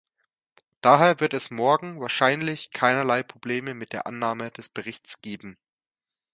Daher 0.81 1.19
wird 1.19 1.35
es 1.35 1.51
morgen 1.51 1.99
wahrscheinlich 2.01 2.71
keinerlei 2.71 3.21
Probleme 3.21 3.75
mit 3.75 3.93
der 3.93 4.07
Annahme 4.07 4.49
des 4.49 4.69
Berichts 4.69 5.21
geben. 5.21 5.59